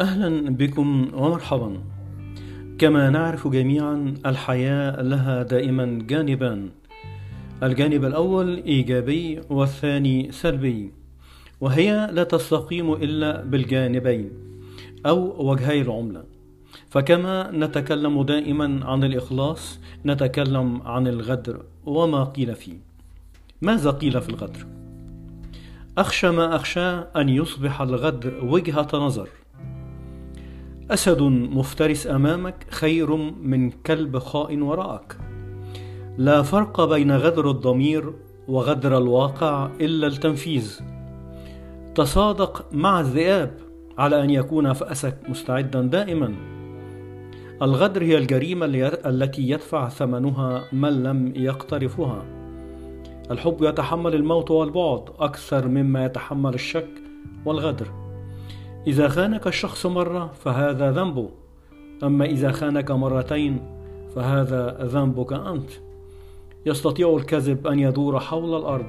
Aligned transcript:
أهلا 0.00 0.50
بكم 0.50 1.10
ومرحبا. 1.14 1.78
كما 2.78 3.10
نعرف 3.10 3.48
جميعا 3.48 4.14
الحياة 4.26 5.02
لها 5.02 5.42
دائما 5.42 5.98
جانبان. 6.08 6.68
الجانب 7.62 8.04
الأول 8.04 8.56
إيجابي 8.56 9.40
والثاني 9.50 10.32
سلبي 10.32 10.92
وهي 11.60 12.10
لا 12.12 12.24
تستقيم 12.24 12.92
إلا 12.92 13.44
بالجانبين 13.44 14.30
أو 15.06 15.50
وجهي 15.50 15.80
العملة. 15.80 16.24
فكما 16.90 17.50
نتكلم 17.50 18.22
دائما 18.22 18.80
عن 18.84 19.04
الإخلاص 19.04 19.80
نتكلم 20.06 20.82
عن 20.82 21.06
الغدر 21.06 21.62
وما 21.86 22.24
قيل 22.24 22.54
فيه. 22.54 22.78
ماذا 23.62 23.90
قيل 23.90 24.20
في 24.20 24.28
الغدر؟ 24.28 24.66
أخشى 25.98 26.30
ما 26.30 26.56
أخشى 26.56 26.88
أن 27.16 27.28
يصبح 27.28 27.80
الغدر 27.80 28.44
وجهة 28.44 28.88
نظر. 28.94 29.28
أسد 30.90 31.22
مفترس 31.22 32.06
أمامك 32.06 32.66
خير 32.70 33.16
من 33.42 33.70
كلب 33.70 34.18
خائن 34.18 34.62
وراءك. 34.62 35.16
لا 36.18 36.42
فرق 36.42 36.84
بين 36.84 37.16
غدر 37.16 37.50
الضمير 37.50 38.12
وغدر 38.48 38.98
الواقع 38.98 39.70
إلا 39.80 40.06
التنفيذ. 40.06 40.80
تصادق 41.94 42.64
مع 42.72 43.00
الذئاب 43.00 43.54
على 43.98 44.24
أن 44.24 44.30
يكون 44.30 44.72
فأسك 44.72 45.16
مستعدا 45.28 45.82
دائما. 45.82 46.34
الغدر 47.62 48.02
هي 48.02 48.18
الجريمة 48.18 48.66
التي 49.06 49.50
يدفع 49.50 49.88
ثمنها 49.88 50.64
من 50.72 51.02
لم 51.02 51.32
يقترفها. 51.36 52.24
الحب 53.30 53.56
يتحمل 53.60 54.14
الموت 54.14 54.50
والبعد 54.50 55.02
أكثر 55.18 55.68
مما 55.68 56.04
يتحمل 56.04 56.54
الشك 56.54 56.88
والغدر. 57.44 58.05
إذا 58.86 59.08
خانك 59.08 59.46
الشخص 59.46 59.86
مرة 59.86 60.32
فهذا 60.44 60.92
ذنبه 60.92 61.28
أما 62.02 62.24
إذا 62.24 62.52
خانك 62.52 62.90
مرتين 62.90 63.60
فهذا 64.14 64.78
ذنبك 64.82 65.32
أنت. 65.32 65.70
يستطيع 66.66 67.16
الكذب 67.16 67.66
أن 67.66 67.78
يدور 67.78 68.20
حول 68.20 68.56
الأرض 68.56 68.86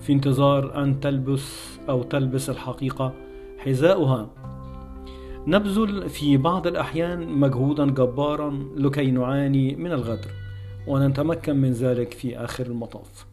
في 0.00 0.12
انتظار 0.12 0.82
أن 0.82 1.00
تلبس 1.00 1.78
أو 1.88 2.02
تلبس 2.02 2.50
الحقيقة 2.50 3.12
حذاؤها. 3.58 4.30
نبذل 5.46 6.08
في 6.08 6.36
بعض 6.36 6.66
الأحيان 6.66 7.28
مجهودا 7.28 7.90
جبارا 7.90 8.64
لكي 8.76 9.10
نعاني 9.10 9.76
من 9.76 9.92
الغدر 9.92 10.30
ونتمكن 10.86 11.56
من 11.56 11.70
ذلك 11.70 12.12
في 12.12 12.36
آخر 12.36 12.66
المطاف. 12.66 13.26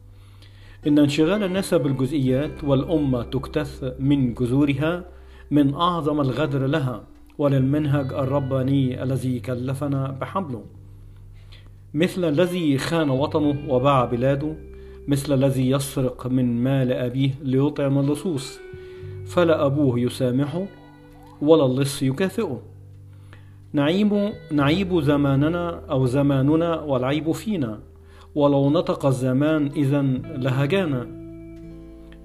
إن 0.87 0.99
انشغال 0.99 1.43
الناس 1.43 1.73
بالجزئيات 1.73 2.63
والأمة 2.63 3.23
تكتث 3.23 3.93
من 3.99 4.33
جذورها 4.33 5.18
من 5.51 5.73
أعظم 5.73 6.21
الغدر 6.21 6.67
لها 6.67 7.03
وللمنهج 7.37 8.13
الرباني 8.13 9.03
الذي 9.03 9.39
كلفنا 9.39 10.17
بحمله 10.21 10.63
مثل 11.93 12.25
الذي 12.25 12.77
خان 12.77 13.09
وطنه 13.09 13.73
وباع 13.73 14.05
بلاده 14.05 14.55
مثل 15.07 15.33
الذي 15.33 15.69
يسرق 15.69 16.27
من 16.27 16.63
مال 16.63 16.91
أبيه 16.91 17.31
ليطعم 17.43 17.99
اللصوص 17.99 18.59
فلا 19.25 19.65
أبوه 19.65 19.99
يسامحه 19.99 20.65
ولا 21.41 21.65
اللص 21.65 22.03
يكافئه. 22.03 22.61
نعيب 23.73 24.33
نعيب 24.51 24.99
زماننا 24.99 25.81
أو 25.89 26.05
زماننا 26.05 26.79
والعيب 26.79 27.31
فينا 27.31 27.79
ولو 28.35 28.69
نطق 28.69 29.05
الزمان 29.05 29.67
إذا 29.75 30.01
لهجانا. 30.37 31.07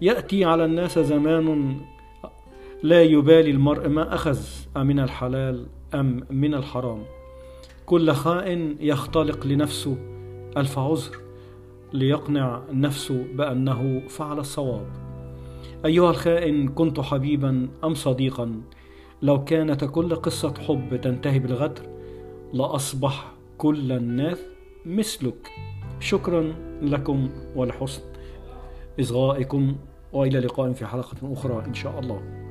يأتي 0.01 0.45
على 0.45 0.65
الناس 0.65 0.99
زمان 0.99 1.77
لا 2.85 3.03
يبالي 3.03 3.51
المرء 3.51 3.89
ما 3.89 4.15
أخذ 4.15 4.39
أمن 4.77 5.01
الحلال 5.01 5.67
أم 5.95 6.21
من 6.31 6.55
الحرام. 6.55 7.03
كل 7.87 8.13
خائن 8.13 8.77
يختلق 8.81 9.47
لنفسه 9.47 9.97
ألف 10.57 10.79
عذر 10.79 11.17
ليقنع 11.93 12.63
نفسه 12.73 13.25
بأنه 13.35 14.03
فعل 14.09 14.39
الصواب. 14.39 14.87
أيها 15.85 16.11
الخائن 16.11 16.69
كنت 16.69 17.01
حبيبا 17.01 17.69
أم 17.85 17.95
صديقا؟ 17.95 18.63
لو 19.23 19.45
كانت 19.45 19.85
كل 19.85 20.15
قصة 20.15 20.55
حب 20.69 21.01
تنتهي 21.01 21.39
بالغدر 21.39 21.83
لأصبح 22.53 23.33
كل 23.59 23.93
الناس 23.93 24.39
مثلك. 24.87 25.51
شكرا 26.01 26.55
لكم 26.83 27.31
ولحسن 27.57 28.03
إصغائكم 29.01 29.77
وإلى 30.13 30.39
لقاء 30.41 30.73
في 30.73 30.87
حلقة 30.87 31.33
أخرى 31.33 31.65
إن 31.67 31.75
شاء 31.75 32.01
الله. 32.01 32.45